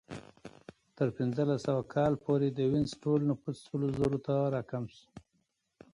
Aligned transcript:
تر 0.97 1.07
پنځلس 1.17 1.59
سوه 1.67 1.81
کال 1.93 2.13
پورې 2.25 2.47
د 2.51 2.59
وینز 2.71 2.91
ټول 3.03 3.19
نفوس 3.29 3.57
سل 3.67 3.81
زرو 3.99 4.19
ته 4.25 4.33
راکم 4.53 4.83
شو 4.93 5.05